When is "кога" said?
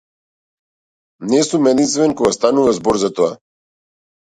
2.21-2.33